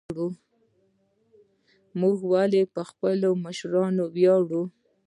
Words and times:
موږ 2.01 2.17
ولې 2.31 2.61
په 2.73 2.81
خپلو 2.89 3.29
مشرانو 3.45 4.03
ویاړو؟ 4.15 4.63